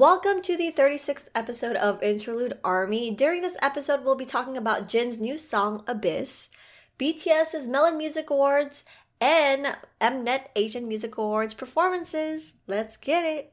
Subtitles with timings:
[0.00, 3.10] Welcome to the 36th episode of Interlude Army.
[3.10, 6.48] During this episode, we'll be talking about Jin's new song, Abyss,
[6.98, 8.86] BTS's Melon Music Awards,
[9.20, 12.54] and Mnet Asian Music Awards performances.
[12.66, 13.52] Let's get it!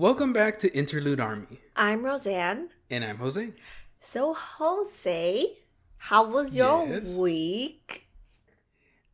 [0.00, 1.60] Welcome back to Interlude Army.
[1.76, 2.68] I'm Rosan.
[2.88, 3.52] And I'm Jose.
[4.00, 5.58] So, Jose,
[5.98, 7.14] how was your yes.
[7.18, 8.08] week?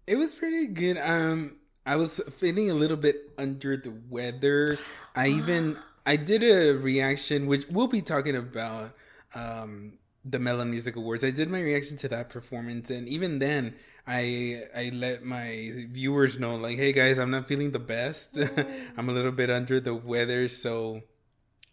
[0.07, 0.97] It was pretty good.
[0.99, 4.79] Um, I was feeling a little bit under the weather.
[5.17, 5.77] I even
[6.07, 8.93] I did a reaction, which we'll be talking about
[9.35, 11.25] um, the Melon Music Awards.
[11.25, 13.75] I did my reaction to that performance, and even then,
[14.07, 18.35] I I let my viewers know like, hey guys, I'm not feeling the best.
[18.57, 18.93] Mm.
[18.97, 21.03] I'm a little bit under the weather, so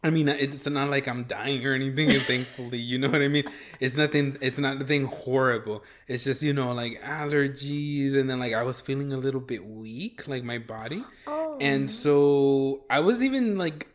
[0.03, 2.09] I mean, it's not like I'm dying or anything.
[2.29, 3.45] thankfully, you know what I mean.
[3.79, 4.37] It's nothing.
[4.41, 5.83] It's not nothing horrible.
[6.07, 9.65] It's just you know like allergies, and then like I was feeling a little bit
[9.65, 11.57] weak, like my body, oh.
[11.61, 13.92] and so I was even like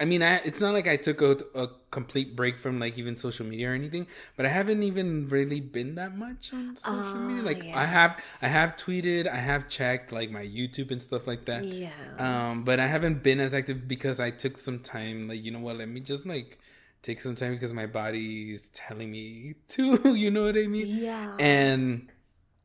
[0.00, 3.16] I mean, I, it's not like I took a, a, complete break from like even
[3.16, 7.42] social media or anything, but I haven't even really been that much on social media.
[7.42, 7.78] Like yeah.
[7.78, 11.64] I have, I have tweeted, I have checked like my YouTube and stuff like that.
[11.64, 11.90] Yeah.
[12.18, 15.28] Um, but I haven't been as active because I took some time.
[15.28, 15.76] Like you know what?
[15.76, 16.58] Let me just like
[17.02, 20.16] take some time because my body is telling me to.
[20.16, 20.86] You know what I mean?
[20.88, 21.36] Yeah.
[21.38, 22.10] And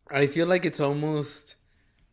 [0.09, 1.55] I feel like it's almost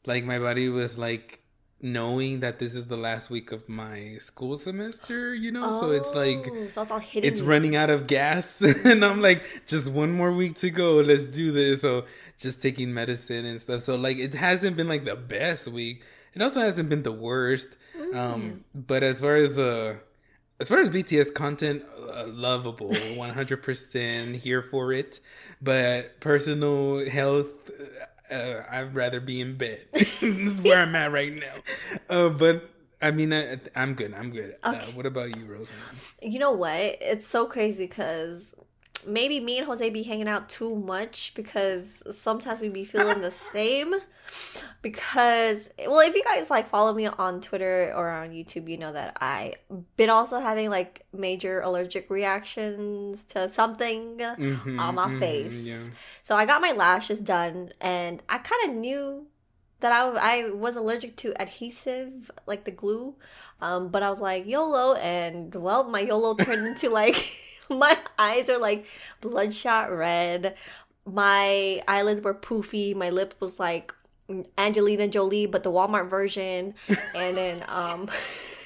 [0.05, 1.44] like my body was like
[1.85, 5.61] knowing that this is the last week of my school semester, you know?
[5.65, 9.45] Oh, so it's like oh, so it's, it's running out of gas and I'm like
[9.67, 10.95] just one more week to go.
[10.97, 11.83] Let's do this.
[11.83, 12.07] So
[12.39, 13.83] just taking medicine and stuff.
[13.83, 16.03] So like it hasn't been like the best week.
[16.33, 17.77] It also hasn't been the worst.
[17.97, 18.17] Mm.
[18.17, 19.97] Um but as far as uh
[20.61, 21.85] as far as BTS content,
[22.15, 25.19] uh, lovable, 100% here for it.
[25.61, 27.71] But personal health,
[28.31, 29.87] uh, I'd rather be in bed.
[29.93, 31.55] this is where I'm at right now.
[32.09, 32.71] Uh, but
[33.01, 34.15] I mean, I, am good.
[34.15, 34.57] I'm good.
[34.63, 34.91] Uh, okay.
[34.91, 35.73] Uh, what about you, Rosa?
[36.23, 36.79] You know what?
[37.01, 38.55] It's so crazy because
[39.07, 43.31] maybe me and Jose be hanging out too much because sometimes we be feeling the
[43.53, 43.95] same.
[44.81, 48.93] Because well, if you guys like follow me on Twitter or on YouTube, you know
[48.93, 49.55] that I
[49.97, 55.67] been also having like major allergic reactions to something mm-hmm, on my mm-hmm, face.
[55.67, 55.79] Yeah.
[56.25, 59.27] So I got my lashes done, and I kind of knew
[59.81, 63.15] that I, I was allergic to adhesive, like the glue.
[63.61, 67.17] Um, but I was like YOLO, and well, my YOLO turned into like
[67.69, 68.87] my eyes are like
[69.21, 70.57] bloodshot red.
[71.05, 72.97] My eyelids were poofy.
[72.97, 73.95] My lip was like
[74.57, 76.75] Angelina Jolie, but the Walmart version.
[77.15, 78.09] and then um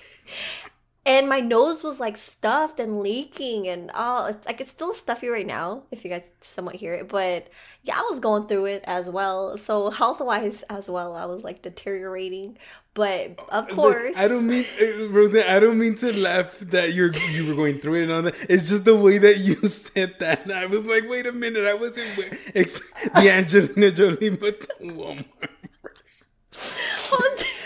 [1.08, 5.28] and my nose was like stuffed and leaking and all it's like it's still stuffy
[5.28, 7.48] right now if you guys somewhat hear it but
[7.82, 9.56] yeah i was going through it as well.
[9.56, 12.58] So health wise as well i was like deteriorating.
[12.92, 17.12] But of course i don't mean uh, rosa i don't mean to laugh that you're
[17.30, 18.36] you were going through it and all that.
[18.48, 20.50] It's just the way that you said that.
[20.50, 22.16] I was like wait a minute i wasn't
[22.54, 25.24] the angelina jolie but the walmart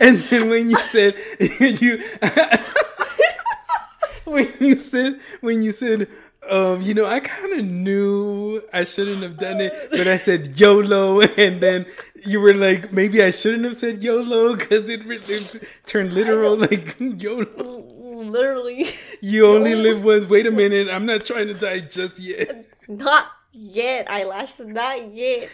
[0.00, 1.14] and then when you said
[1.80, 2.02] you
[4.24, 6.08] when you said when you said
[6.50, 10.60] Um, you know, I kind of knew I shouldn't have done it, but I said
[10.60, 11.86] YOLO, and then
[12.26, 16.96] you were like, maybe I shouldn't have said YOLO because it, it turned literal, like
[16.98, 17.88] YOLO.
[18.28, 18.88] Literally.
[19.20, 20.26] You only live once.
[20.26, 22.66] Wait a minute, I'm not trying to die just yet.
[22.88, 24.58] Not yet, eyelash.
[24.58, 25.48] Not yet.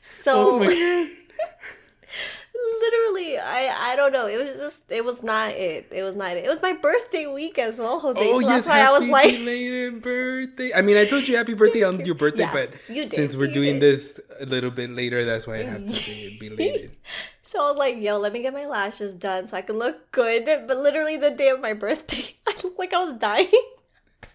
[0.00, 0.60] So.
[0.62, 1.08] Oh.
[2.80, 6.32] Literally i i don't know it was just it was not it it was not
[6.36, 8.90] it it was my birthday week as well jose Oh so yes, that's why i
[8.90, 10.72] was happy like belated birthday.
[10.74, 13.36] I mean, I told you happy birthday on your birthday, Yeah, but you did, since
[13.36, 13.82] we're you doing did.
[13.94, 16.90] this a little bit later, that's why I have to say belated.
[17.42, 20.10] so i was like yo let me get my lashes done so i can look
[20.12, 23.50] good but literally the day of my birthday i looked like i was dying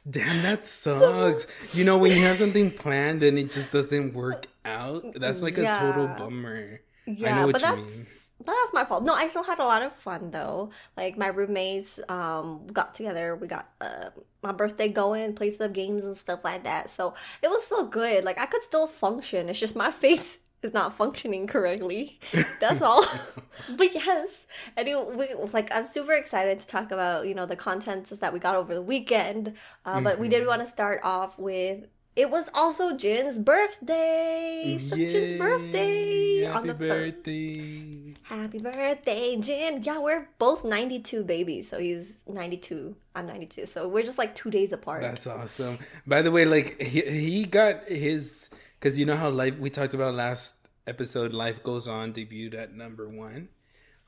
[0.10, 1.46] Damn, that sucks.
[1.74, 5.60] You know, when you have something planned and it just doesn't work out, that's like
[5.60, 6.82] a total bummer.
[7.24, 8.08] I Yeah, but that's mean.
[8.40, 9.04] but that's my fault.
[9.04, 10.72] No, I still had a lot of fun though.
[10.98, 14.10] Like my roommates um got together, we got uh,
[14.44, 16.90] my birthday going, played some games and stuff like that.
[16.90, 18.24] So it was still good.
[18.24, 19.50] Like I could still function.
[19.50, 22.20] It's just my face is not functioning correctly.
[22.60, 23.04] That's all.
[23.70, 24.46] but yes,
[24.78, 28.40] anyway, we, like I'm super excited to talk about you know the contents that we
[28.40, 29.56] got over the weekend.
[29.86, 30.30] Uh, But we Mm-hmm.
[30.30, 31.86] did want to start off with.
[32.16, 34.78] It was also Jin's birthday.
[34.78, 37.16] So Jin's birthday Happy on the third.
[37.24, 38.14] birthday.
[38.24, 39.82] Happy birthday, Jin.
[39.84, 41.70] Yeah, we're both 92 babies.
[41.70, 42.96] So he's 92.
[43.16, 43.66] I'm 92.
[43.66, 45.02] So we're just like two days apart.
[45.02, 45.80] That's awesome.
[46.06, 48.50] By the way, like he, he got his
[48.80, 50.56] because you know how life we talked about last
[50.88, 51.34] episode.
[51.34, 53.48] Life goes on debuted at number one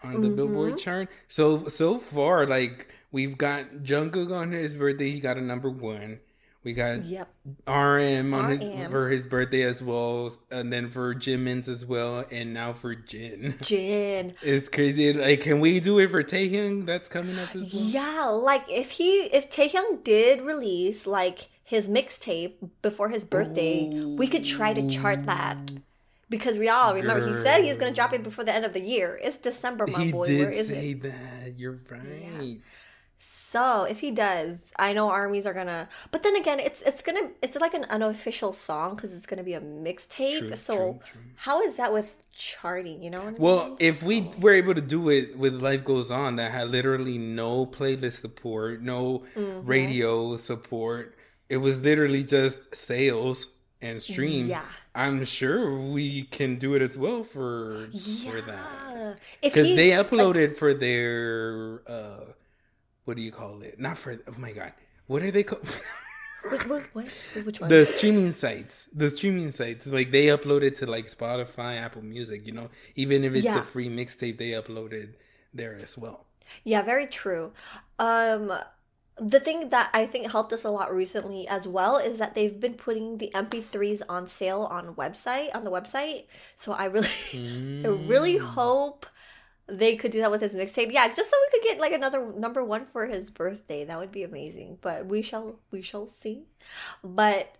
[0.03, 0.77] on the Billboard Mm-hmm.
[0.77, 1.09] chart.
[1.29, 5.09] So so far, like we've got Jungkook on his birthday.
[5.09, 6.19] He got a number one.
[6.63, 7.27] We got Yep.
[7.67, 8.91] RM on his RM.
[8.91, 13.55] for his birthday as well, and then for Jimin's as well, and now for Jin.
[13.61, 14.33] Jin.
[14.41, 15.11] It's crazy.
[15.11, 16.85] Like, can we do it for Taehyung?
[16.85, 17.83] That's coming up as well.
[17.83, 24.25] Yeah, like if he if Taehyung did release like his mixtape before his birthday, we
[24.27, 25.57] could try to chart that.
[26.29, 28.79] Because we all remember he said he's gonna drop it before the end of the
[28.79, 29.19] year.
[29.21, 30.27] It's December, my He boy.
[30.27, 31.03] did Where is say it?
[31.03, 31.53] that.
[31.57, 32.57] You're right.
[33.53, 35.87] So if he does, I know armies are gonna.
[36.11, 39.53] But then again, it's it's gonna it's like an unofficial song because it's gonna be
[39.53, 40.57] a mixtape.
[40.57, 41.21] So true, true.
[41.35, 43.03] how is that with charting?
[43.05, 43.21] You know?
[43.25, 43.77] What I Well, mean?
[43.91, 47.65] if we were able to do it with Life Goes On, that had literally no
[47.67, 49.67] playlist support, no Mm-hmm.
[49.67, 51.15] radio support,
[51.47, 53.47] it was literally just sales
[53.81, 54.47] and streams.
[54.49, 54.65] Yeah.
[54.95, 57.89] I'm sure we can do it as well for
[58.25, 62.32] for that because they uploaded for their uh,
[63.05, 63.79] what do you call it?
[63.79, 64.73] Not for oh my god,
[65.07, 65.67] what are they called?
[66.51, 67.07] Wait, what, what?
[67.45, 67.69] Which one?
[67.69, 72.51] the streaming sites the streaming sites like they uploaded to like spotify apple music you
[72.51, 73.59] know even if it's Yeah.
[73.59, 75.13] a free mixtape they uploaded
[75.53, 76.25] there as well
[76.65, 77.53] Yeah, very true.
[77.97, 78.51] Um
[79.17, 82.59] the thing that I think helped us a lot recently as well is that they've
[82.59, 86.25] been putting the MP3s on sale on website on the website.
[86.55, 87.07] So I really
[87.85, 88.41] I really Mm.
[88.59, 89.05] hope
[89.67, 90.91] they could do that with his mixtape.
[90.91, 93.85] Yeah, just so we could get like another number one for his birthday.
[93.85, 94.77] That would be amazing.
[94.81, 96.43] But we shall we shall see.
[97.03, 97.55] But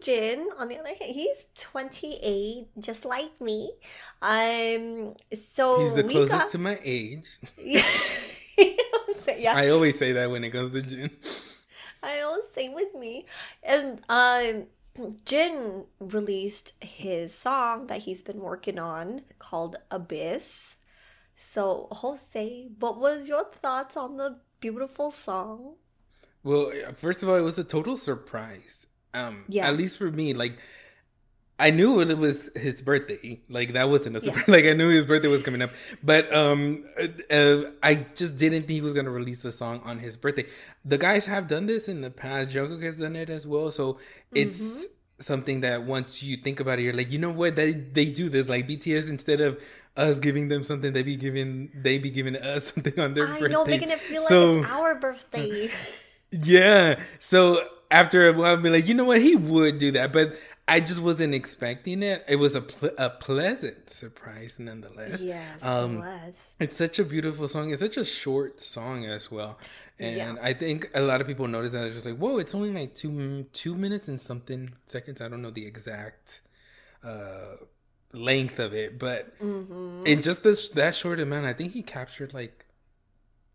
[0.00, 3.72] Jin, on the other hand, he's 28, just like me.
[4.20, 7.24] Um so he's the closest got- to my age
[9.38, 9.54] yeah.
[9.54, 11.10] i always say that when it comes to Jin.
[12.02, 13.24] I always same with me.
[13.62, 14.66] And um
[15.24, 20.77] Jin released his song that he's been working on called Abyss.
[21.40, 25.76] So Jose, what was your thoughts on the beautiful song?
[26.44, 29.66] well first of all it was a total surprise um Yeah.
[29.68, 30.58] at least for me like
[31.60, 33.40] I knew it was his birthday.
[33.48, 34.46] Like that wasn't a surprise.
[34.56, 35.70] Like I knew his birthday was coming up,
[36.04, 39.98] but um, uh, uh, I just didn't think he was gonna release the song on
[39.98, 40.46] his birthday.
[40.84, 42.52] The guys have done this in the past.
[42.52, 43.72] Jungkook has done it as well.
[43.72, 43.98] So
[44.32, 44.92] it's Mm-hmm.
[45.18, 47.56] something that once you think about it, you're like, you know what?
[47.56, 48.48] They they do this.
[48.48, 49.60] Like BTS, instead of
[49.98, 53.32] us giving them something, they be giving they be giving us something on their I
[53.40, 53.48] birthday.
[53.48, 54.30] know, making it feel like
[54.64, 55.70] it's our birthday.
[56.30, 57.00] yeah.
[57.18, 59.20] So after a while, I'd be like, you know what?
[59.20, 60.34] He would do that, but
[60.66, 62.22] I just wasn't expecting it.
[62.28, 65.22] It was a ple- a pleasant surprise, nonetheless.
[65.22, 66.54] yes, Um, it was.
[66.60, 67.70] It's such a beautiful song.
[67.70, 69.58] It's such a short song as well,
[69.98, 70.36] and Yeah.
[70.42, 71.84] I think a lot of people notice that.
[71.86, 75.22] It's just like, whoa, it's only like two two minutes and something seconds.
[75.22, 76.42] I don't know the exact
[77.02, 77.56] uh
[78.12, 80.06] length of it, but Mm-hmm.
[80.06, 82.66] in just this that short amount, I think he captured like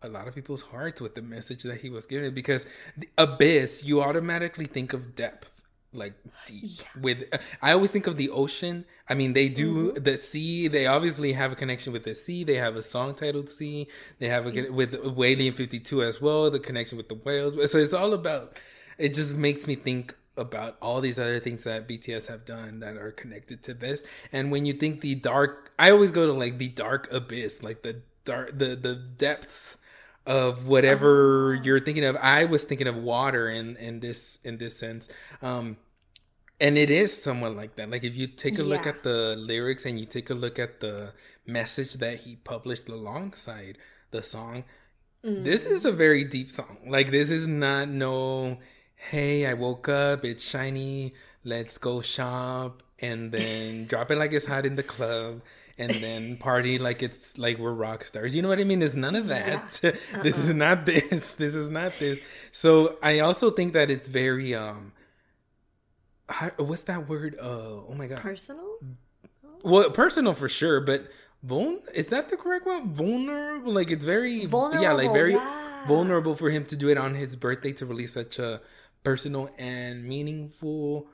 [0.01, 2.65] a lot of people's hearts with the message that he was giving because
[2.98, 5.50] the abyss you automatically think of depth
[5.93, 6.13] like
[6.45, 7.24] deep with
[7.62, 8.83] i always think of the ocean.
[9.07, 10.67] I mean they do the sea.
[10.67, 12.43] They obviously have a connection with the sea.
[12.43, 13.88] They have a song titled sea.
[14.19, 17.53] They have a with Whalien 52 as well the connection with the whales.
[17.72, 18.57] So it's all about
[18.98, 22.97] it just makes me think about all these other things that BTS have done that
[22.97, 24.03] are connected to this.
[24.31, 27.83] And when you think the dark, I always go to like the dark abyss, like
[27.83, 29.77] the dark, the the depths
[30.25, 32.15] of whatever you're thinking of.
[32.17, 35.09] I was thinking of water in in this in this sense.
[35.41, 35.77] Um,
[36.59, 37.89] and it is somewhat like that.
[37.89, 40.79] Like if you take a look at the lyrics and you take a look at
[40.79, 41.13] the
[41.45, 43.77] message that he published alongside
[44.11, 44.63] the song,
[45.23, 46.77] this is a very deep song.
[46.87, 48.59] Like this is not no
[49.10, 54.45] hey, I woke up, it's shiny, let's go shop and then drop it like it's
[54.45, 55.41] hot in the club
[55.77, 58.36] and then party like it's like we're rock stars.
[58.36, 58.81] You know what I mean?
[58.81, 59.72] It's none of that.
[59.81, 61.33] this is not this.
[61.38, 62.19] This is not this.
[62.51, 64.93] So I also think that it's very um
[66.29, 67.36] how, what's that word?
[67.39, 68.19] Uh oh my god.
[68.19, 68.77] Personal?
[69.63, 71.07] Well, personal for sure, but
[71.41, 72.93] vul is that the correct one?
[72.93, 74.83] Vulnerable, like it's very vulnerable.
[74.83, 75.88] yeah, like very yeah.
[75.88, 78.62] vulnerable for him to do it on his birthday to release such a
[79.03, 81.07] personal and meaningful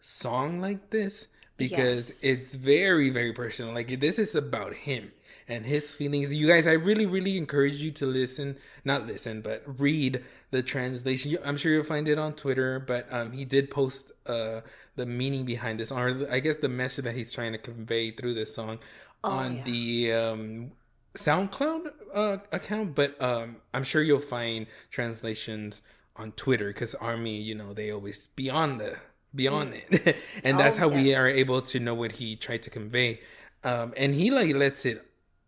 [0.00, 2.18] song like this because Yes.
[2.22, 3.72] it's very very personal.
[3.74, 5.12] Like this is about him
[5.48, 6.34] and his feelings.
[6.34, 11.36] You guys, I really really encourage you to listen, not listen, but read the translation.
[11.44, 14.60] I'm sure you'll find it on Twitter, but um, he did post uh,
[14.96, 18.34] the meaning behind this, or I guess the message that he's trying to convey through
[18.34, 18.78] this song
[19.22, 19.62] on yeah.
[19.64, 20.72] the um,
[21.14, 22.94] SoundCloud uh, account.
[22.94, 25.82] But um, I'm sure you'll find translations
[26.16, 28.96] on Twitter because Army, you know, they always beyond the
[29.34, 32.70] beyond it, and that's Oh, how we are able to know what he tried to
[32.70, 33.20] convey.
[33.64, 35.04] Um, and he like lets it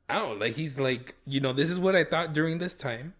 [0.08, 3.14] out, like he's like, you know, this is what I thought during this time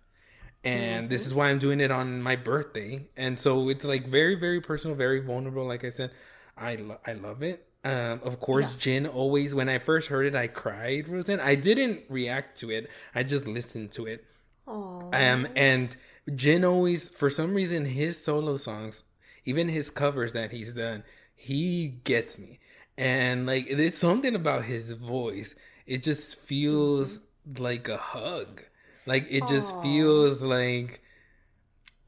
[0.64, 3.06] and this is why I'm doing it on my birthday.
[3.16, 5.64] And so it's like very, very personal, very vulnerable.
[5.66, 6.10] Like I said,
[6.56, 7.64] I lo- I love it.
[7.84, 9.54] Um, of course, Jin always.
[9.54, 11.06] When I first heard it, I cried.
[11.06, 12.90] Rosan, I didn't react to it.
[13.14, 14.24] I just listened to it.
[14.66, 15.94] Oh, Um, and
[16.35, 19.02] Jin always, for some reason, his solo songs,
[19.45, 21.04] even his covers that he's done,
[21.35, 22.59] he gets me.
[22.99, 25.54] And like, it's something about his voice.
[25.87, 27.62] It just feels mm-hmm.
[27.62, 28.62] like a hug.
[29.06, 31.00] Like it just feels like,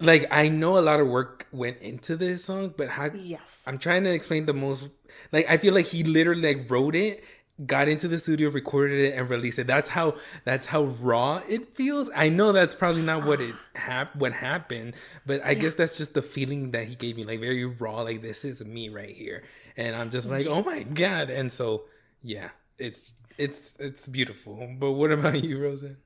[0.00, 3.10] like I know a lot of work went into this song, but how?
[3.14, 3.62] yes.
[3.66, 4.88] I'm trying to explain the most.
[5.30, 7.22] Like I feel like he literally like wrote it,
[7.66, 9.66] got into the studio, recorded it, and released it.
[9.66, 10.16] That's how.
[10.44, 12.10] That's how raw it feels.
[12.14, 14.94] I know that's probably not what it hap- what happened,
[15.26, 17.24] but I guess that's just the feeling that he gave me.
[17.24, 18.02] Like very raw.
[18.02, 19.44] Like this is me right here,
[19.76, 21.30] and I'm just like, oh my god.
[21.30, 21.84] And so
[22.22, 24.74] yeah, it's it's it's beautiful.
[24.78, 25.96] But what about you, Rosa?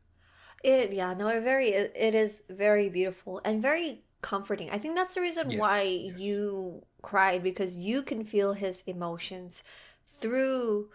[0.62, 4.70] It yeah, no, it very it, it is very beautiful and very comforting.
[4.70, 6.20] I think that's the reason Yes, why yes.
[6.20, 9.64] you cried because you can feel his emotions
[10.06, 10.88] through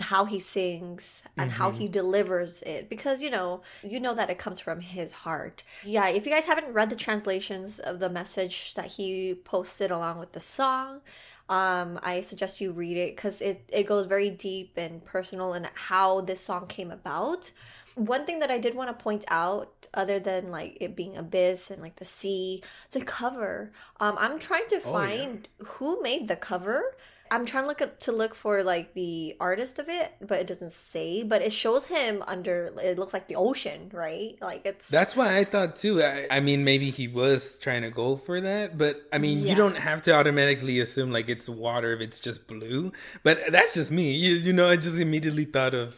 [0.00, 1.78] how he sings and how Mm-hmm.
[1.80, 6.08] he delivers it because you know you know that it comes from his heart yeah
[6.08, 10.32] if you guys haven't read the translations of the message that he posted along with
[10.32, 11.00] the song
[11.48, 15.68] um i suggest you read it because it it goes very deep and personal and
[15.74, 17.52] how this song came about
[17.94, 21.70] one thing that I did want to point out, other than like it being abyss
[21.70, 23.72] and like the sea, the cover.
[24.00, 24.92] Um, I'm trying to Oh, yeah.
[24.92, 26.94] find who made the cover.
[27.30, 30.46] I'm trying to look up to look for like the artist of it, but it
[30.46, 31.22] doesn't say.
[31.22, 32.72] But it shows him under.
[32.82, 34.36] It looks like the ocean, right?
[34.40, 34.88] Like it's.
[34.88, 36.02] That's what I thought too.
[36.02, 39.50] I, I mean, maybe he was trying to go for that, but I mean, Yeah.
[39.50, 42.92] you don't have to automatically assume like it's water if it's just blue.
[43.22, 44.12] But that's just me.
[44.12, 45.94] You, you know, I just immediately thought of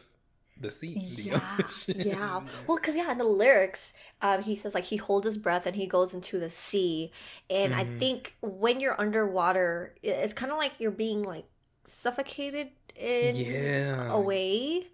[0.60, 1.02] the sea.
[1.16, 1.62] yeah,
[1.96, 2.40] yeah.
[2.66, 5.76] Well, because yeah, in the lyrics, um, he says like he holds his breath and
[5.76, 7.12] he goes into the sea,
[7.50, 7.98] and I Mm-hmm.
[7.98, 11.46] think when you're underwater, it's kind of like you're being like
[11.86, 14.08] suffocated in Yeah.
[14.08, 14.86] a way.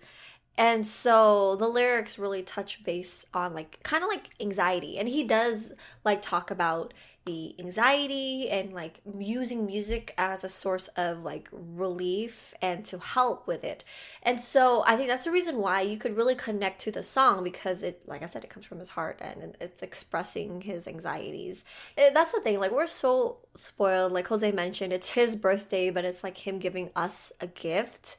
[0.56, 4.98] And so the lyrics really touch base on like kind of like anxiety.
[4.98, 5.72] And he does
[6.04, 6.94] like talk about
[7.24, 13.46] the anxiety and like using music as a source of like relief and to help
[13.46, 13.84] with it.
[14.22, 17.42] And so I think that's the reason why you could really connect to the song
[17.42, 21.64] because it like I said it comes from his heart and it's expressing his anxieties.
[21.96, 26.04] Eh, That's the thing like we're so spoiled like Jose mentioned it's his birthday but
[26.04, 28.16] it's like him giving us a gift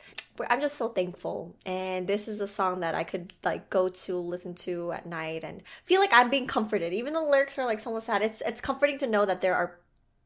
[0.50, 1.56] I'm just so thankful.
[1.66, 5.44] And this is a song that I could like go to listen to at night
[5.44, 6.94] and feel like I'm being comforted.
[6.94, 8.22] Even the lyrics are like somewhat sad.
[8.22, 9.80] It's it's comforting to know that there are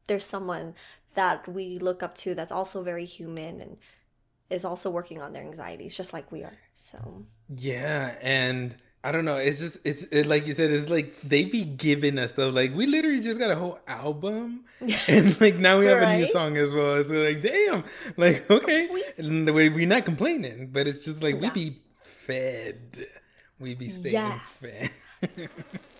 [0.06, 0.74] there's someone
[1.14, 3.76] that we look up to that's also very human and
[4.48, 6.58] is also working on their anxieties just like we are.
[6.76, 9.36] So Yeah, and I don't know.
[9.36, 10.70] It's just it's it, like you said.
[10.70, 12.52] It's like they be giving us stuff.
[12.52, 14.64] Like we literally just got a whole album,
[15.08, 16.96] and like now we have a new song as well.
[16.96, 17.84] It's like damn,
[18.18, 21.80] like okay, We- and the way we're not complaining, but it's just like we be
[22.02, 23.06] fed,
[23.58, 24.38] we be staying Yeah.
[24.60, 24.90] fed.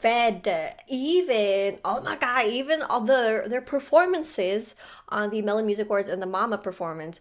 [0.01, 0.75] fed.
[0.89, 4.75] Even oh my god, even all the their performances
[5.09, 7.21] on the Melon Music Awards and the Mama performance,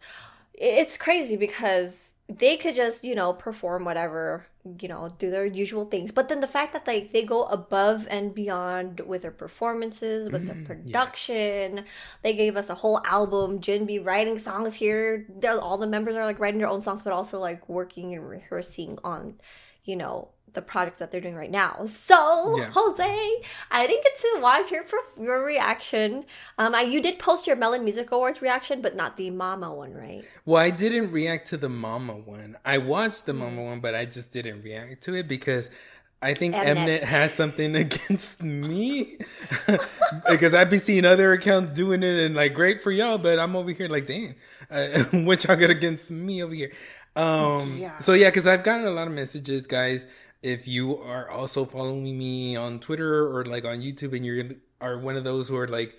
[0.53, 4.45] it's crazy because they could just you know perform whatever
[4.79, 6.12] you know do their usual things.
[6.12, 10.43] But then the fact that like they go above and beyond with their performances with
[10.43, 11.86] Mm, the production.
[12.24, 13.62] They gave us a whole album.
[13.62, 15.25] Jin be writing songs here.
[15.29, 18.27] They're, all the members are like writing their own songs but also like working and
[18.29, 19.36] rehearsing on
[19.86, 22.69] you know the projects that they're doing right now so Yeah.
[22.71, 23.41] jose
[23.71, 24.85] i didn't get to watch your
[25.19, 26.25] your reaction
[26.57, 29.93] um I, you did post your melon music awards reaction but not the mama one
[29.93, 32.57] right Well, I didn't react to the mama one.
[32.65, 35.69] I watched the mama one, but I just didn't react to it because
[36.21, 36.75] I think Mnet.
[36.75, 39.17] Mnet has something against me.
[40.29, 43.55] because I've been seeing other accounts doing it and like great for y'all, but I'm
[43.55, 44.35] over here like, dang,
[44.71, 46.71] uh, what y'all got against me over here?
[47.15, 47.99] Um, Yeah.
[47.99, 50.07] So yeah, because I've gotten a lot of messages, guys.
[50.41, 54.46] If you are also following me on Twitter or like on YouTube, and you're
[54.81, 55.98] are one of those who are like,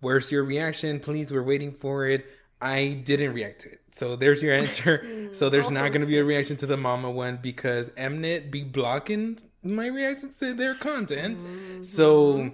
[0.00, 1.00] "Where's your reaction?
[1.00, 2.26] Please, we're waiting for it."
[2.60, 5.28] I didn't react to it, so there's your answer.
[5.32, 8.62] so there's not going to be a reaction to the mama one because Mnet be
[8.62, 11.44] blocking my reactions to their content.
[11.84, 12.52] So.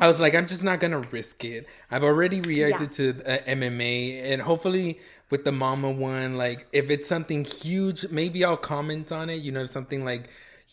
[0.00, 1.68] I was like, I'm just not gonna risk it.
[1.88, 4.98] I've already reacted to uh, MMA, and hopefully
[5.30, 9.36] with the mama one, like if it's something huge, maybe I'll comment on it.
[9.36, 10.30] You know, if something like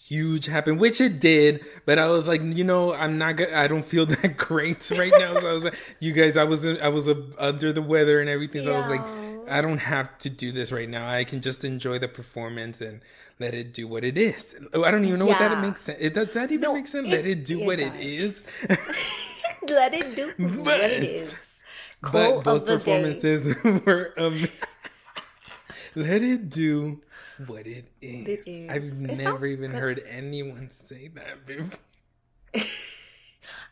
[0.07, 1.63] huge happened, which it did.
[1.85, 3.55] But I was like, you know, I'm not gonna.
[3.55, 5.39] I don't feel that great right now.
[5.39, 8.29] So I was like, you guys, I was I was uh, under the weather and
[8.29, 8.61] everything.
[8.61, 9.01] So I was like,
[9.49, 11.07] I don't have to do this right now.
[11.07, 13.01] I can just enjoy the performance and
[13.39, 14.55] let it do what it is.
[14.73, 15.97] I don't even know what that makes sense.
[16.01, 17.07] It, does that even No, make sense?
[17.07, 18.01] it- let it do it what it does.
[18.01, 18.43] is.
[19.69, 20.27] let it do
[20.61, 21.35] what it
[22.01, 22.77] But- but both of the day.
[22.77, 24.37] performances were um,
[25.95, 27.01] let it do
[27.47, 28.27] what it is.
[28.27, 28.69] It is.
[28.69, 29.79] I've It never even good.
[29.79, 31.79] heard anyone say that before.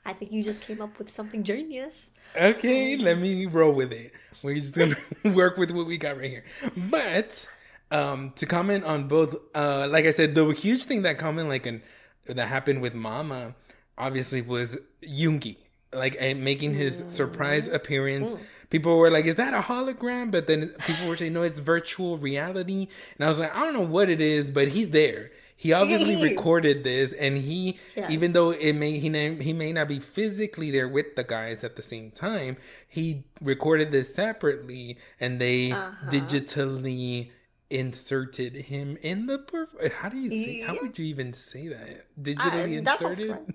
[0.05, 2.11] I think you just came up with something genius.
[2.35, 4.11] Okay, let me roll with it.
[4.43, 4.95] We're just gonna
[5.33, 6.43] work with what we got right here.
[6.75, 7.47] But
[7.91, 11.65] um to comment on both, uh like I said, the huge thing that comment like
[11.65, 11.81] an
[12.27, 13.55] that happened with Mama
[13.97, 15.57] obviously was Yoongi.
[15.93, 18.33] Like making his surprise appearance.
[18.73, 22.17] People were like, "Is that a hologram?" But then people were saying, "No, it's virtual
[22.17, 25.71] reality." And I was like, "I don't know what it is, but he's there." He
[25.71, 28.09] obviously recorded this, and he, Yeah.
[28.09, 31.63] even though it may he may, he may not be physically there with the guys
[31.63, 32.57] at the same time,
[32.89, 36.09] he recorded this separately, and they Uh-huh.
[36.09, 37.29] digitally
[37.69, 39.37] inserted him in the.
[39.37, 40.61] Perf- how do you say?
[40.61, 42.05] How would you even say that?
[42.21, 43.53] Digitally Uh, that sounds inserted.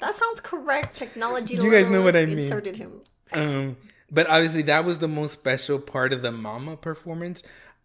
[0.00, 0.94] That sounds correct.
[0.94, 1.56] Technology.
[1.56, 2.38] You guys know what I mean.
[2.38, 3.02] Inserted him.
[3.32, 3.76] Um,
[4.14, 7.42] but obviously that was the most special part of the Mama performance.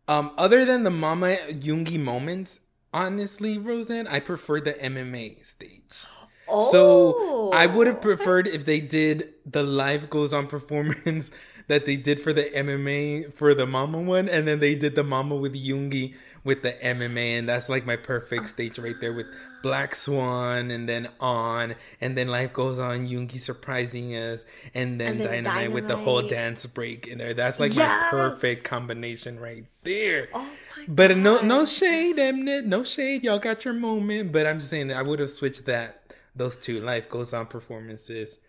[0.07, 2.59] Um, other than the Mama Yoongi moments,
[2.93, 6.05] honestly, Rosan, I prefer the MMA stage.
[6.47, 11.31] Oh, So I would have preferred if they did the life goes on performance
[11.67, 15.03] that they did for the MMA for the Mama one, and then they did the
[15.03, 16.15] Mama with Yoongi
[16.49, 19.27] with the MMA, and that's like my perfect stage right there with
[19.61, 25.17] Black Swan, and then on, and then life goes on, Yoongi surprising us, and then,
[25.17, 27.35] And then Dynamite, with the whole dance break in there.
[27.35, 30.29] That's like my perfect combination right there.
[30.33, 30.49] Oh
[30.87, 32.65] But no, no shade, Mnet.
[32.65, 33.23] No shade.
[33.23, 34.31] Y'all got your moment.
[34.31, 36.01] But I'm just saying, I would have switched that
[36.35, 38.39] those two life goes on performances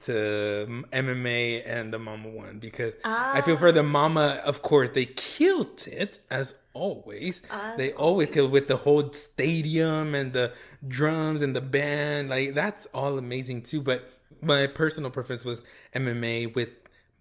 [0.00, 3.84] to MMA and the Mama one because I feel for the ah.
[3.84, 4.40] Mama.
[4.44, 7.42] Of course, they killed it as always.
[7.76, 10.46] they always kill with the whole stadium and the
[10.96, 12.28] drums and the band.
[12.34, 13.80] Like that's all amazing too.
[13.90, 14.00] But
[14.40, 15.64] my personal preference was
[15.94, 16.70] MMA with.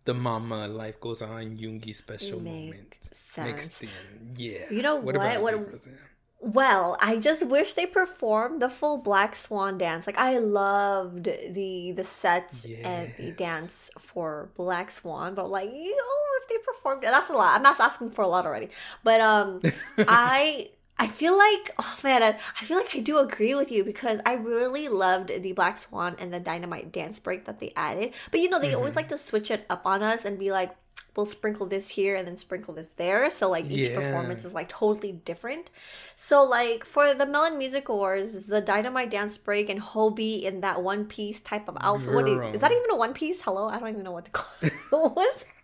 [0.08, 3.48] The Mama Life Goes On Yoongi special Makes moment sense.
[3.52, 3.89] mixed in.
[4.38, 4.63] Yeah.
[4.72, 5.15] You know what?
[5.17, 5.98] about What- Rosan?
[6.39, 10.06] Well, I just wish they performed the full Black Swan dance.
[10.06, 16.13] Like I loved the the set and the dance for Black Swan, but like know,
[16.41, 17.56] if they performed, that's a lot.
[17.56, 18.69] I'm not asking for a lot already,
[19.04, 19.62] but um,
[19.97, 20.69] I
[21.00, 24.19] I feel like oh man, I, I feel like I do agree with you because
[24.23, 28.13] I really loved the Black Swan and the Dynamite dance break that they added.
[28.30, 30.76] But you know, they always like to switch it up on us and be like.
[31.17, 33.30] We'll sprinkle this here and then sprinkle this there.
[33.32, 33.95] So like each Yeah.
[33.95, 35.69] performance is like totally different.
[36.15, 40.84] So like for the Melon Music Awards, the Dynamite dance break and Hobi in that
[40.84, 42.13] one piece type of outfit.
[42.13, 42.51] What Girl.
[42.53, 43.41] is that even a one piece?
[43.41, 45.45] Hello, I don't even know what to call it.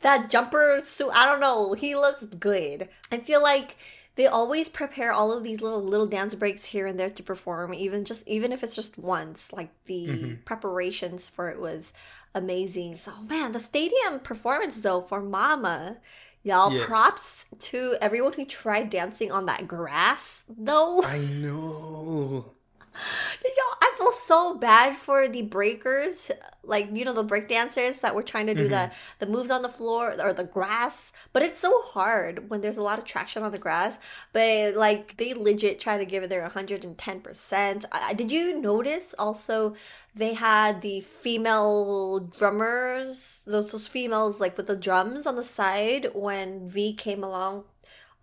[0.00, 1.10] That jumper suit?
[1.12, 1.72] I don't know.
[1.72, 2.88] He looks good.
[3.10, 3.76] I feel like
[4.16, 7.74] they always prepare all of these little little dance breaks here and there to perform,
[7.74, 9.52] even just even if it's just once.
[9.52, 10.34] Like the Mm-hmm.
[10.44, 11.92] preparations for it was
[12.36, 12.96] amazing.
[12.96, 15.98] So man, the stadium performance though for Mama.
[16.42, 16.86] Y'all Yeah.
[16.86, 21.02] props to everyone who tried dancing on that grass though.
[21.02, 22.52] I know.
[23.42, 26.30] Did Y'all, I feel so bad for the breakers,
[26.66, 28.94] like you know the break dancers that were trying to do the mm-hmm.
[29.18, 31.12] the moves on the floor or the grass.
[31.32, 33.98] But it's so hard when there's a lot of traction on the grass.
[34.32, 37.84] But like they legit try to give it their 110 percent.
[38.16, 39.74] Did you notice also
[40.14, 46.10] they had the female drummers, those those females like with the drums on the side
[46.14, 47.64] when V came along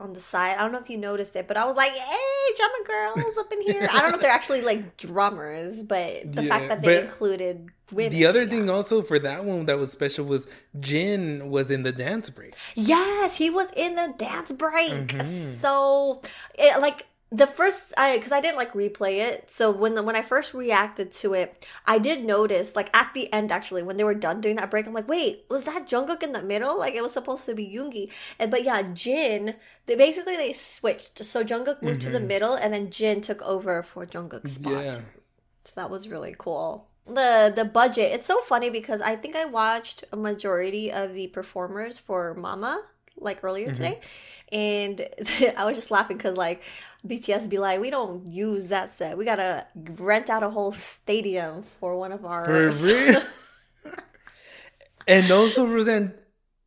[0.03, 0.57] on the side.
[0.57, 2.83] I don't know if you noticed it, but I was like, "Hey, drummer
[3.15, 6.49] girls up in here!" I don't know if they're actually like drummers, but the Yeah,
[6.49, 8.11] fact that they included women.
[8.11, 8.49] The other yeah.
[8.49, 10.45] thing also for that one that was special was
[10.79, 12.53] Jin was in the dance break.
[12.75, 14.91] yes, he was in the dance break.
[15.07, 15.59] Mm-hmm.
[15.61, 16.21] So,
[16.59, 19.49] it, like the first, I because I didn't like replay it.
[19.49, 23.33] So when the, when I first reacted to it, I did notice like at the
[23.33, 26.21] end actually when they were done doing that break, I'm like, wait, was that Jungkook
[26.21, 26.77] in the middle?
[26.77, 29.55] Like it was supposed to be Yoongi, and but yeah, Jin.
[29.87, 31.25] They basically they switched.
[31.25, 34.73] So Jungkook moved to the middle, and then Jin took over for Jungkook's spot.
[34.73, 34.85] Mm-hmm.
[34.85, 34.99] Yeah.
[35.65, 36.87] So that was really cool.
[37.07, 41.27] The the budget, it's so funny because I think I watched a majority of the
[41.29, 42.83] performers for Mama
[43.17, 43.71] like earlier Mm-hmm.
[43.71, 43.99] today
[44.51, 45.07] and
[45.57, 46.63] I was just laughing cuz like
[47.05, 49.17] BTS be like we don't use that set.
[49.17, 53.21] We got to rent out a whole stadium for one of our For real?
[55.07, 56.13] and also, Rosan,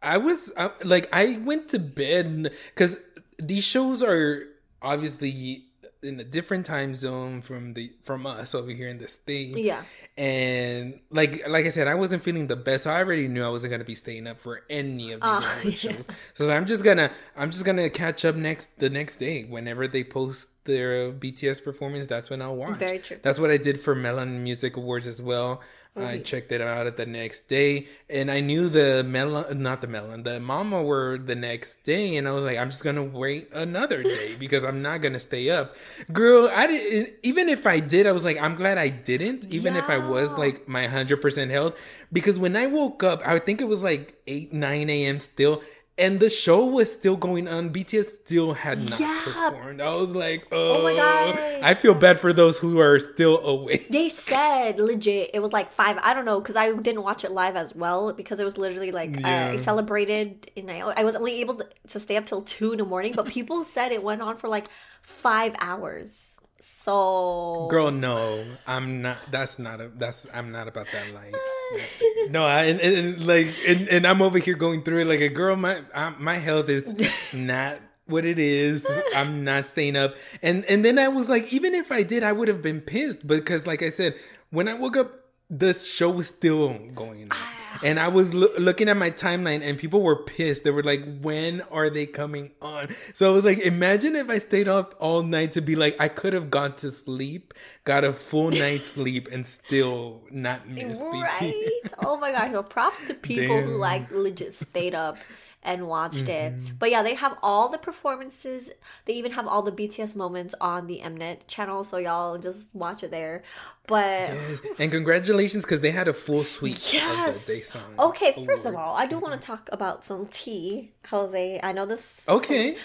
[0.02, 2.98] I was I, like, I went to bed because
[3.38, 4.44] these shows are
[4.82, 5.65] obviously
[6.02, 9.58] in a different time zone from the from us over here in the states.
[9.58, 9.82] Yeah.
[10.16, 13.48] And like like I said, I wasn't feeling the best, so I already knew I
[13.48, 16.06] wasn't gonna be staying up for any of these Ah, award shows.
[16.34, 20.04] So I'm just gonna I'm just gonna catch up next the next day whenever they
[20.04, 22.06] post their BTS performance.
[22.06, 22.76] That's when I'll watch.
[22.78, 23.18] Very true.
[23.22, 25.60] That's what I did for Melon Music Awards as well.
[25.96, 29.86] I checked it out at the next day, and I knew the melon, not the
[29.86, 33.52] melon, the mama were the next day, and I was like, I'm just gonna wait
[33.52, 35.74] another day because I'm not gonna stay up,
[36.12, 36.50] girl.
[36.52, 37.14] I didn't.
[37.22, 39.46] Even if I did, I was like, I'm glad I didn't.
[39.50, 41.78] Even if I was like my hundred percent health,
[42.12, 45.20] because when I woke up, I think it was like eight, nine a.m.
[45.20, 45.62] still.
[45.98, 47.70] And the show was still going on.
[47.70, 49.18] BTS still had not Yeah.
[49.24, 49.80] performed.
[49.80, 51.62] I was like, oh, my gosh.
[51.62, 53.88] I feel bad for those who are still awake.
[53.88, 57.30] They said legit it was like 5 I don't know cuz I didn't watch it
[57.30, 61.14] live as well because it was literally like uh, I celebrated and I, I was
[61.16, 64.02] only able to, to stay up till 2 in the morning but people said it
[64.02, 64.66] went on for like
[65.02, 66.36] 5 hours.
[66.58, 69.18] So Girl, no, I'm not.
[69.30, 69.88] That's not a.
[69.88, 71.34] That's I'm not about that life.
[72.30, 75.28] no, I and, and, like and, and I'm over here going through it like a
[75.28, 75.56] girl.
[75.56, 78.88] My I, my health is not what it is.
[79.14, 80.16] I'm not staying up.
[80.42, 83.26] And and then I was like, even if I did, I would have been pissed
[83.26, 84.14] because, like I said,
[84.50, 87.28] when I woke up, the show was still going on.
[87.30, 87.80] Ah.
[87.84, 90.64] And I was loo- looking at my timeline, and people were pissed.
[90.64, 94.38] They were like, "When are they coming on?" So I was like, "Imagine if I
[94.38, 97.54] stayed up all night to be like, I could have gone to sleep,
[97.84, 101.72] got a full night's sleep, and still not missed BT." Right?
[102.04, 102.50] oh my gosh.
[102.50, 103.78] Well, props to people who Damn.
[103.78, 105.18] like legit stayed up
[105.66, 106.60] and watched Mm-hmm.
[106.62, 106.78] it.
[106.78, 108.70] But yeah, they have all the performances.
[109.04, 113.02] They even have all the BTS moments on the Mnet channel, so y'all just watch
[113.02, 113.42] it there.
[113.86, 114.60] But Yes.
[114.78, 117.76] And congratulations, because they had a full suite of yes.
[117.98, 121.60] Okay, first of all, I do want to talk about some tea, Jose.
[121.62, 122.24] I know this.
[122.28, 122.76] Okay.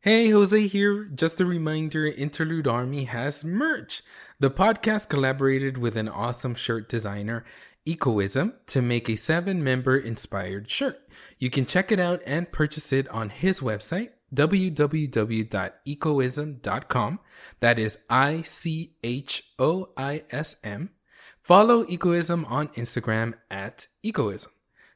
[0.00, 1.04] Hey, Jose here.
[1.06, 4.02] Just a reminder Interlude Army has merch.
[4.38, 7.44] The podcast collaborated with an awesome shirt designer,
[7.88, 11.00] Ichoism, to make a seven member inspired shirt.
[11.38, 17.20] You can check it out and purchase it on his website, www.ichoism.com.
[17.60, 20.90] That is I C H O I S M.
[21.42, 24.48] Follow Ichoism on Instagram at Ichoism.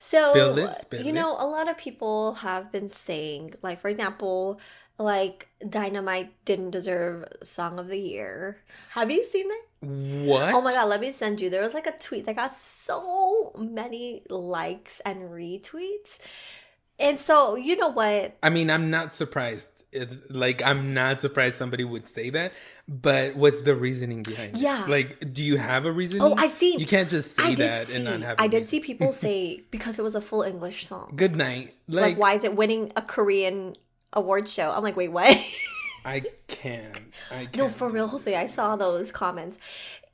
[0.05, 1.15] So, Spill it, spill you it.
[1.15, 4.61] know, a lot of people have been saying, like, for example,
[4.99, 8.59] like Dynamite didn't deserve Song of the Year.
[8.91, 9.63] Have you seen that?
[10.29, 10.55] What?
[10.55, 11.49] Oh my god, let me send you.
[11.51, 16.19] There was like a tweet that got so many likes and retweets.
[16.99, 18.37] And so, you know what?
[18.43, 19.82] I mean, I'm not surprised it,
[20.31, 22.53] like I'm not surprised somebody would say that.
[22.89, 24.63] But what's the reasoning behind it?
[24.63, 24.85] Yeah.
[24.89, 26.21] Like, do you have a reason?
[26.23, 26.79] Oh, I've seen.
[26.79, 28.37] You can't just say that see, and not have.
[28.39, 28.71] I did reason.
[28.71, 31.13] see people say because it was a full English song.
[31.15, 31.75] Good night.
[31.89, 33.75] Like, Like, why is it winning a Korean
[34.13, 34.71] award show?
[34.71, 35.37] I'm like, wait, what?
[36.05, 36.99] I can't.
[37.31, 37.57] I can't.
[37.57, 38.35] no, for real, Jose.
[38.35, 39.59] I saw those comments.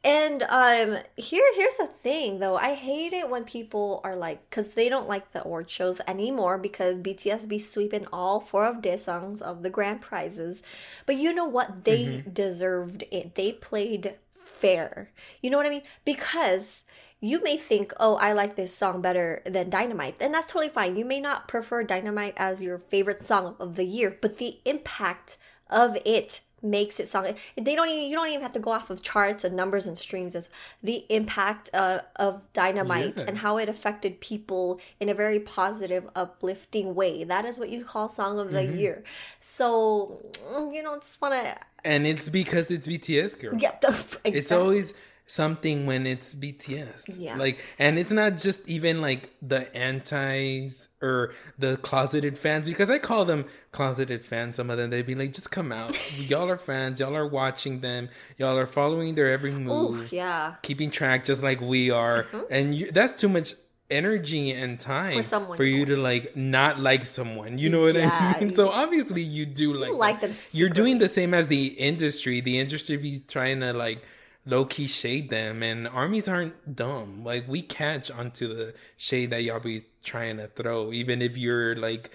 [0.04, 2.56] And um here here's the thing though.
[2.56, 6.56] I hate it when people are like cuz they don't like the award shows anymore
[6.56, 10.62] because BTS be sweeping all four of their songs of the grand prizes.
[11.04, 11.84] But you know what?
[11.84, 12.30] They Mm-hmm.
[12.32, 13.34] deserved it.
[13.34, 15.10] They played fair.
[15.42, 15.82] You know what I mean?
[16.04, 16.84] Because
[17.20, 20.14] you may think, oh, I like this song better than Dynamite.
[20.20, 20.94] And that's totally fine.
[20.96, 25.36] You may not prefer Dynamite as your favorite song of the year, but the impact
[25.68, 27.34] of it makes it song.
[27.56, 29.96] They don't even, you don't even have to go off of charts and numbers and
[29.96, 30.34] streams.
[30.34, 30.48] It's
[30.82, 33.24] the impact uh, of Dynamite Yeah.
[33.28, 37.24] and how it affected people in a very positive, uplifting way.
[37.24, 38.76] That is what you call song of the Mm-hmm.
[38.76, 39.04] year.
[39.40, 40.20] So,
[40.52, 43.54] mm, you know, just want to, And it's because it's BTS, girl.
[43.58, 43.74] yeah,
[44.24, 44.94] It's always
[45.28, 47.04] something when it's BTS.
[47.18, 47.36] Yeah.
[47.36, 52.98] Like, and it's not just even like the antis or the closeted fans, because I
[52.98, 54.56] call them closeted fans.
[54.56, 55.94] Some of them, they'd be like, just come out.
[56.18, 56.98] y'all are fans.
[56.98, 58.08] Y'all are watching them.
[58.38, 60.00] Y'all are following their every move.
[60.00, 60.54] Ooh, yeah.
[60.62, 63.52] keeping track just like we are and you, that's too much
[63.90, 67.94] energy and time For someone for you to like not like someone you know what
[67.94, 68.34] Yeah.
[68.36, 71.68] i mean so obviously you do like like them you're doing the same as the
[71.68, 74.02] industry the industry be trying to like
[74.48, 79.60] low-key shade them and armies aren't dumb like we catch onto the shade that y'all
[79.60, 82.10] be trying to throw even if you're like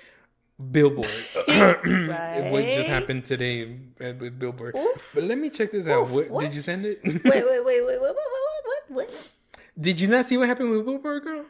[0.71, 4.75] billboard what just happened today with billboard
[5.13, 6.41] but let me check this out what, what?
[6.41, 9.29] did you send it Wait, wait, wait, wait, wait, what, what, what, what?
[9.79, 11.45] Did you not see what happened with Billboard Girl?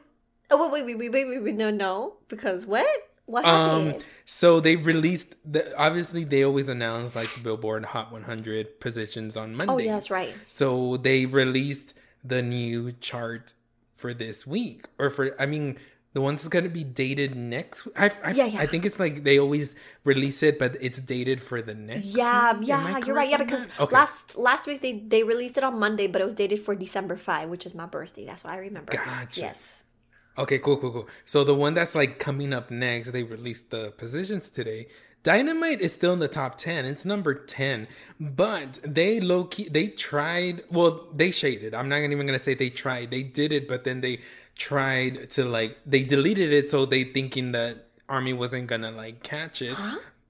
[0.49, 2.87] Oh, wait, wait, wait, wait, wait, wait, no, no, because what?
[3.25, 8.79] What Um, so they released the obviously they always announce like the Billboard Hot 100
[8.79, 9.73] positions on Monday.
[9.73, 10.33] oh, yeah, that's right.
[10.47, 13.53] So they released the new chart
[13.95, 15.77] for this week, or for I mean
[16.13, 17.87] the one's that's gonna be dated next.
[17.97, 18.59] I I, Yeah, yeah.
[18.59, 22.05] I think it's like they always release it, but it's dated for the next.
[22.05, 22.67] Yeah, week.
[22.67, 23.29] Yeah, you're right.
[23.29, 23.67] Yeah, because?
[23.79, 23.95] Okay.
[23.95, 27.15] last last week they they released it on Monday, but it was dated for December
[27.15, 28.25] 5, which is my birthday.
[28.25, 28.91] That's what I remember.
[28.91, 29.39] Gotcha.
[29.39, 29.82] Yes.
[30.37, 31.07] Okay, cool, cool, cool.
[31.25, 34.87] So the one that's like coming up next, they released the positions today.
[35.21, 36.85] Dynamite is still in the top 10.
[36.85, 37.87] It's number 10.
[38.19, 41.73] But they low key, they tried, well, they shaded.
[41.73, 43.11] I'm not even going to say they tried.
[43.11, 44.19] They did it, but then they
[44.55, 46.69] tried to like, they deleted it.
[46.69, 49.77] So they thinking that Army wasn't going to like catch it.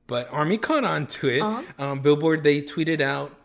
[0.05, 1.41] But Army caught on to it.
[1.79, 3.35] Um, Billboard, they tweeted out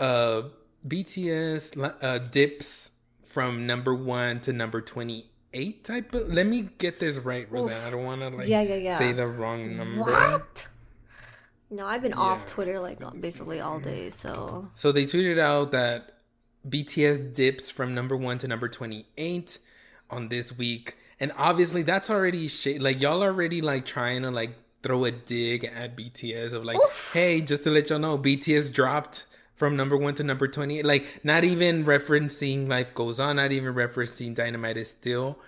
[0.00, 0.42] uh,
[0.86, 2.90] BTS uh, dips
[3.22, 5.26] from number one to number 28
[5.82, 8.76] type of let me get this right rosan i don't want to like Yeah, yeah,
[8.76, 8.98] yeah.
[8.98, 10.02] say the wrong number.
[10.02, 10.66] What?
[11.72, 14.68] No, I've been off Twitter like basically all day, so.
[14.74, 16.18] So they tweeted out that
[16.68, 19.58] bts dips from number one to number 28
[20.10, 20.96] on this week.
[21.18, 25.96] And obviously that's already like y'all already like trying to like throw a dig at
[25.96, 26.78] bts of like
[27.12, 29.26] hey just to let y'all know bts dropped
[29.60, 33.74] from number one to number 20 like not even referencing life goes on not even
[33.74, 35.38] referencing dynamite is still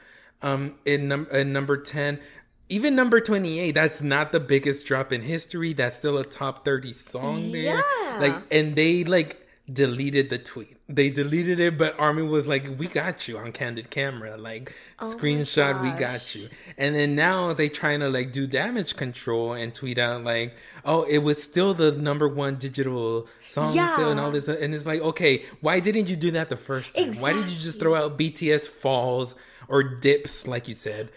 [0.43, 2.21] um in, num- in number 10
[2.69, 5.75] even number 28 that's not the biggest drop in history.
[5.75, 7.77] That's still a top 30 song there.
[7.77, 8.19] Yeah.
[8.19, 12.87] like and they like deleted the tweet they deleted it but army was like we
[12.87, 14.37] got you on candid camera.
[14.37, 16.49] Like oh screenshot we got you.
[16.77, 21.05] And then now they trying to like do damage control and tweet out like oh
[21.05, 25.01] it was still the number one digital song sale and all this and it's like
[25.01, 27.15] okay why didn't you do that the first time?
[27.15, 29.35] Why did you just throw out bts falls
[29.69, 31.11] or dips like you said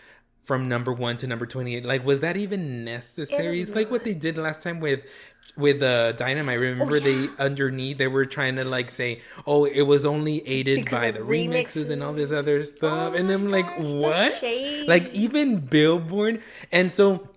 [0.45, 3.59] from number one to number 28 like was that even necessary?
[3.59, 5.01] Is it's like what they did last time with
[5.57, 6.59] with uh dynamite.
[6.59, 10.85] Remember Oh, they underneath they were trying to like say oh it was only aided
[10.85, 13.13] Because by the remixes and all this other stuff.
[13.13, 14.33] Oh and then like gosh, what?
[14.33, 14.87] shade.
[14.87, 16.41] like even billboard.
[16.71, 17.29] And so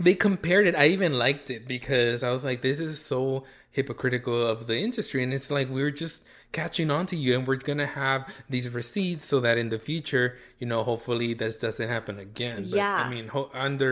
[0.00, 0.74] they compared it.
[0.74, 5.22] I even liked it because i was like this is so hypocritical of the industry.
[5.22, 6.22] And it's like we're just
[6.60, 10.26] catching on to you and we're gonna have these receipts so that in the future
[10.60, 12.94] you know hopefully this doesn't happen again but, Yeah.
[13.04, 13.90] i mean ho- under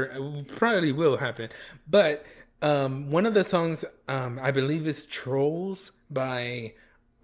[0.60, 1.48] probably will happen
[1.98, 2.24] but
[2.70, 6.72] um one of the songs um i believe is trolls by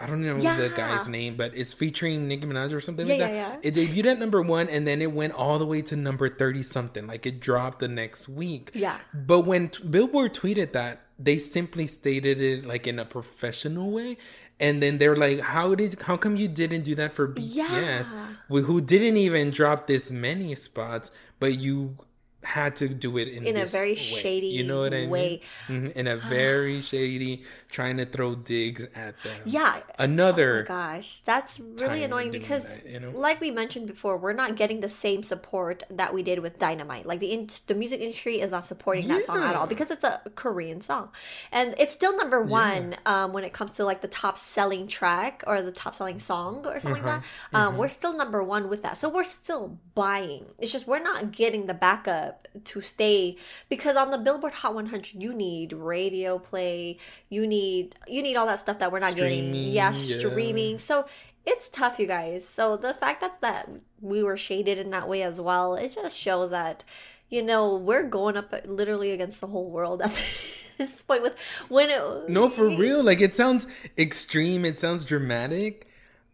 [0.01, 3.21] I don't know the guy's name, but it's featuring Nicki Minaj or something Yeah, like
[3.21, 3.35] that.
[3.35, 3.69] yeah, yeah.
[3.69, 6.63] It debuted at number one, and then it went all the way to number thirty
[6.63, 7.05] something.
[7.09, 8.71] Like it dropped the next week.
[8.75, 8.97] Yeah.
[9.13, 14.19] But when Billboard tweeted that, they simply stated it like in a professional way,
[14.61, 16.01] and then they're like, "How did?
[16.03, 18.61] How come you didn't do that for BTS, Yeah.
[18.63, 21.97] who didn't even drop this many spots, but you?"
[22.45, 23.95] Had to do it in, In a very way.
[23.97, 25.11] shady you know what I mean?
[25.11, 25.41] way.
[25.67, 29.41] Mhm, In a very shady, trying to throw digs at them.
[29.45, 29.81] Yeah.
[29.99, 33.11] Another Oh gosh, that's really annoying because, that, you know?
[33.11, 37.07] like we mentioned before, we're not getting the same support that we did with Dynamite.
[37.07, 40.05] Like the in- the music industry is not supporting that song at all because it's
[40.05, 41.09] a Korean song,
[41.51, 45.43] and it's still number one um, when it comes to like the top selling track
[45.47, 47.25] or the top selling song or something like that.
[47.53, 47.69] Uh-huh.
[47.69, 50.47] Um, We're still number one with that, so we're still buying.
[50.61, 53.37] It's just we're not getting the backup to stay
[53.69, 56.99] because on the Billboard Hot 100, you need radio play,
[57.29, 59.55] you need you need all that stuff that we're not getting.
[59.55, 59.91] Yeah, yeah.
[59.93, 60.79] streaming.
[60.79, 61.07] So
[61.47, 62.47] it's tough, you guys.
[62.47, 63.69] So the fact that that
[64.01, 66.85] we were shaded in that way as well, it just shows that
[67.29, 70.11] you know we're going up literally against the whole world at
[70.79, 71.23] this point.
[71.23, 71.37] With
[71.69, 73.03] when it No, for real.
[73.03, 74.65] Like it sounds extreme.
[74.65, 75.89] It sounds dramatic,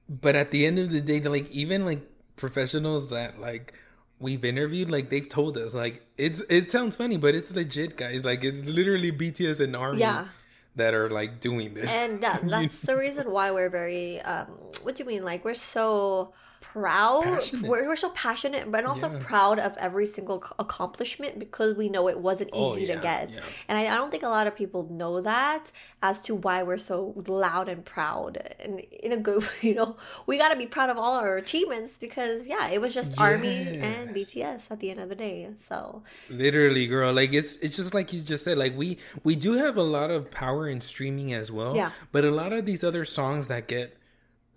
[0.09, 2.03] but at the end of the day, like even like
[2.37, 3.73] professionals that like
[4.25, 8.25] we've interviewed, like they've told us, like it's it sounds funny, but it's legit, guys.
[8.31, 10.27] Like it's literally BTS and Army Yeah.
[10.81, 11.93] that are like doing this.
[12.03, 14.47] and that, that's the reason why we're very um
[14.85, 16.33] what do you mean like we're so
[16.79, 19.19] proud we're, we're so passionate but also Yeah.
[19.33, 23.41] proud of every single accomplishment because we know it wasn't Oh, easy to get yeah.
[23.69, 25.65] and I, I don't think a lot of people know that
[26.03, 26.97] as to why we're so
[27.47, 28.33] loud and proud
[28.65, 31.93] and in a good you know we got to be proud of all our achievements
[32.07, 33.59] because yeah it was just army
[33.89, 37.13] and bts at the end of the day so Literally, girl.
[37.13, 38.57] Like it's it's just like you just said.
[38.59, 41.77] Like we we do have a lot of power in streaming as well.
[41.77, 41.91] Yeah.
[42.13, 43.97] But a lot of these other songs that get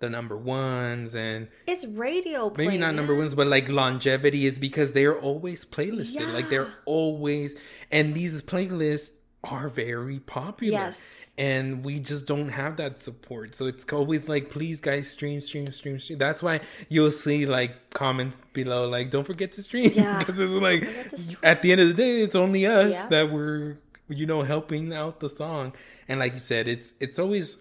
[0.00, 4.58] the number ones and it's radio play, maybe not number ones, but like longevity is
[4.58, 6.32] because they're always playlisted.
[6.32, 7.56] Like they're always,
[7.90, 9.12] and these playlists
[9.44, 10.72] are very popular.
[10.72, 11.30] Yes.
[11.38, 13.54] And we just don't have that support.
[13.54, 16.18] So it's always like, please, guys, stream, stream, stream, stream.
[16.18, 19.92] That's why you'll see like comments below, like, don't forget to stream.
[19.94, 20.18] Yeah.
[20.24, 21.38] Because it's like, forget to stream.
[21.44, 23.06] at the end of the day, it's only us Yeah.
[23.08, 25.72] that we're, you know, helping out the song.
[26.08, 27.58] And like you said, it's it's always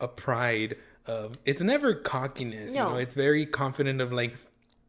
[0.00, 0.76] a pride
[1.06, 2.72] of it's never cockiness.
[2.74, 2.90] You No.
[2.90, 4.36] know, it's very confident of like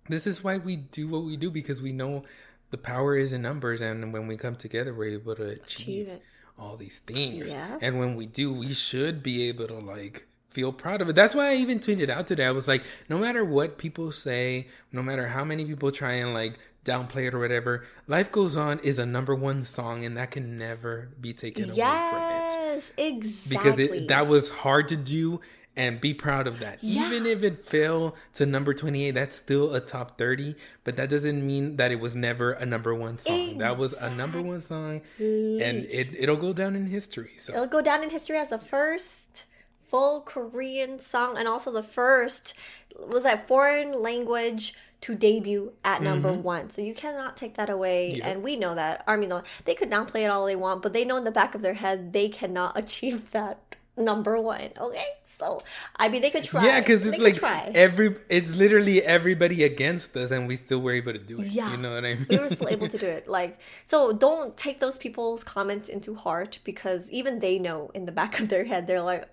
[0.10, 2.24] this is why we do what we do because we know
[2.71, 6.08] the power is in numbers and when we come together we're able to achieve, Achieve
[6.08, 6.21] it.
[6.58, 7.52] all these things.
[7.52, 7.78] Yeah.
[7.82, 11.15] And when we do, we should be able to like feel proud of it.
[11.15, 12.45] That's why I even tweeted out today.
[12.45, 16.34] I was like, no matter what people say, no matter how many people try and
[16.34, 20.32] like downplay it or whatever, Life Goes On is a number one song and that
[20.32, 24.97] can never be taken away from it yes exactly because it, that was hard to
[24.97, 25.39] do
[25.75, 27.07] and be proud of that Yeah.
[27.07, 31.45] even if it fell to number 28 that's still a top 30 but that doesn't
[31.45, 35.01] mean that it was never a number one song that was a number one song
[35.17, 38.60] and it, it'll go down in history so It'll go down in history as the
[38.60, 39.45] first
[39.88, 42.53] full Korean song and also the first
[42.97, 46.43] was that foreign language to debut at number mm-hmm.
[46.43, 46.69] one.
[46.69, 48.13] So you cannot take that away.
[48.13, 48.25] Yep.
[48.25, 49.03] And we know that.
[49.07, 51.55] Army know they could downplay it all they want, but they know in the back
[51.55, 54.69] of their head they cannot achieve that number one.
[54.79, 55.05] Okay?
[55.41, 55.62] So
[56.04, 56.65] I mean they could try.
[56.67, 57.71] yeah because it's like try.
[57.88, 61.71] every it's literally everybody against us and we still were able to do it Yeah.
[61.71, 63.23] you know what i mean we were still able to do it.
[63.39, 63.54] Like,
[63.91, 68.34] so don't take those people's comments into heart because even they know in the back
[68.41, 69.23] of their head they're like,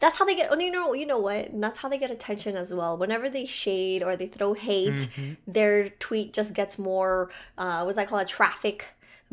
[0.00, 0.48] that's how they get.
[0.52, 1.42] oh, You know, you know what?
[1.52, 2.92] And that's how they get attention as well.
[3.02, 5.32] Whenever they shade or they throw hate, Mm-hmm.
[5.56, 7.30] their tweet just gets more.
[7.56, 8.22] Uh, what's that called?
[8.22, 8.78] A traffic.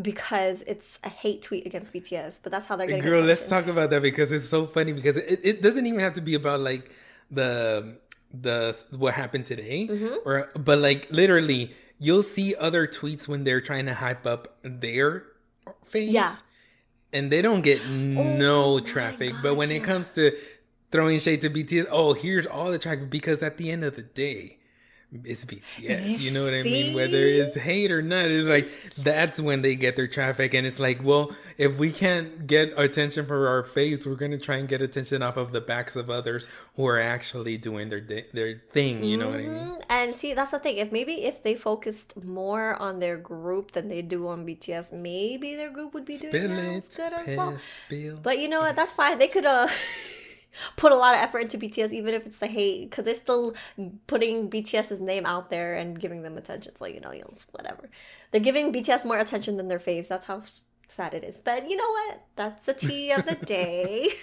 [0.01, 3.27] Because it's a hate tweet against BTS, but that's how they're getting girl attention.
[3.27, 6.21] let's talk about that because it's so funny because it, it doesn't even have to
[6.21, 6.91] be about like
[7.29, 7.97] the
[8.33, 10.15] the what happened today Mm-hmm.
[10.27, 15.25] or but like literally you'll see other tweets when they're trying to hype up their
[15.85, 16.31] face Yeah.
[16.33, 16.41] Oh
[17.13, 20.31] and they don't get no my traffic but when it comes to
[20.91, 24.01] throwing shade to bts oh here's all the traffic because at the end of the
[24.01, 24.57] day
[25.25, 26.21] it's BTS.
[26.21, 26.93] You know what I mean?
[26.93, 30.79] Whether it's hate or not, it's like that's when they get their traffic, and it's
[30.79, 34.81] like, well, if we can't get attention for our face, we're gonna try and get
[34.81, 38.01] attention off of the backs of others who are actually doing their
[38.33, 39.03] their thing.
[39.03, 39.49] You know what I mean?
[39.49, 39.83] Mhm.
[39.89, 40.77] And see, that's the thing.
[40.77, 45.55] If maybe if they focused more on their group than they do on BTS, maybe
[45.55, 47.57] their group would be doing Spill as it, good as well.
[47.85, 48.17] spill.
[48.23, 48.75] But you know what?
[48.77, 49.17] That's fine.
[49.19, 49.67] They could uh
[50.75, 53.55] put a lot of effort into BTS, even if it's the hate, because they're still
[54.07, 56.75] putting BTS's name out there and giving them attention.
[56.75, 57.13] So you know,
[57.51, 57.89] whatever.
[58.31, 60.07] They're giving BTS more attention than their faves.
[60.07, 60.43] That's how
[60.87, 61.37] sad it is.
[61.37, 62.21] But you know what?
[62.35, 64.09] That's the tea of the day.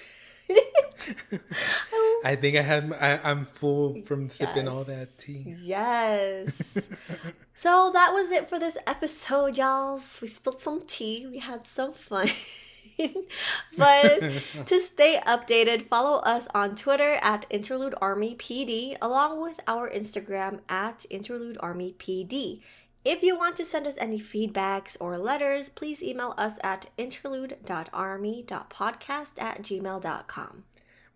[2.25, 5.57] I think I had I, I'm full from sipping all that tea.
[5.61, 6.61] Yes.
[7.55, 10.01] so that was it for this episode, y'all.
[10.21, 11.27] We spilled some tea.
[11.31, 12.31] We had some fun.
[13.77, 14.21] but
[14.67, 20.61] to stay updated, follow us on Twitter at Interlude Army PD, along with our Instagram
[20.69, 22.61] at Interlude Army PD.
[23.05, 29.33] If you want to send us any feedbacks or letters, please email us at interlude.army.podcast
[29.39, 30.65] at gmail.com.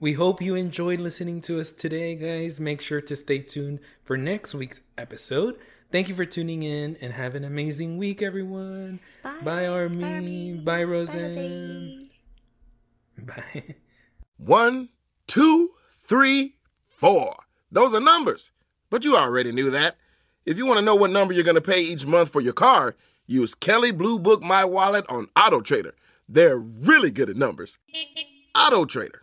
[0.01, 2.59] We hope you enjoyed listening to us today, guys.
[2.59, 5.59] Make sure to stay tuned for next week's episode.
[5.93, 8.99] Thank you for tuning in and have an amazing week, everyone.
[9.23, 9.37] Bye.
[9.45, 10.01] Bye, Army.
[10.01, 10.53] Bye, Army.
[10.55, 11.13] Bye, Bye, Rosan.
[11.13, 12.09] Jose.
[13.19, 13.75] Bye.
[14.39, 14.89] One,
[15.27, 16.55] two, three,
[16.89, 17.37] four.
[17.71, 18.53] Those are numbers.
[18.89, 19.97] But you already knew that.
[20.47, 22.55] If you want to know what number you're going to pay each month for your
[22.55, 25.95] car, use Kelley Blue Book My Wallet on Auto Trader.
[26.27, 27.79] They're really good at numbers.
[28.57, 29.22] Auto Trader.